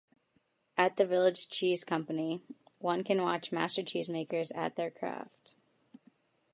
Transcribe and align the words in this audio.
At 0.79 0.95
the 0.95 1.05
Village 1.05 1.47
Cheese 1.49 1.83
Company, 1.83 2.41
one 2.79 3.03
can 3.03 3.21
watch 3.21 3.51
master 3.51 3.83
cheesemakers 3.83 4.51
at 4.55 4.75
their 4.75 4.89
craft. 4.89 5.53